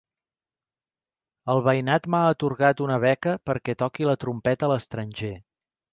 [1.53, 5.35] El veïnat m'ha atorgat una beca perquè toqui la trompeta a l'estranger.